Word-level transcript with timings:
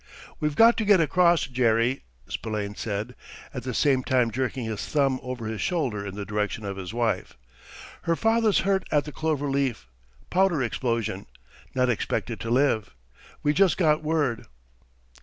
"We've 0.39 0.55
got 0.55 0.77
to 0.77 0.83
get 0.83 0.99
across, 0.99 1.43
Jerry," 1.45 2.01
Spillane 2.27 2.73
said, 2.73 3.13
at 3.53 3.61
the 3.61 3.73
same 3.75 4.01
time 4.03 4.31
jerking 4.31 4.65
his 4.65 4.83
thumb 4.83 5.19
over 5.21 5.45
his 5.45 5.61
shoulder 5.61 6.03
in 6.07 6.15
the 6.15 6.25
direction 6.25 6.65
of 6.65 6.75
his 6.75 6.91
wife. 6.91 7.37
"Her 8.01 8.15
father's 8.15 8.61
hurt 8.61 8.87
at 8.91 9.03
the 9.05 9.11
Clover 9.11 9.47
Leaf. 9.47 9.87
Powder 10.31 10.63
explosion. 10.63 11.27
Not 11.75 11.87
expected 11.87 12.39
to 12.39 12.49
live. 12.49 12.95
We 13.43 13.53
just 13.53 13.77
got 13.77 14.01
word." 14.01 14.47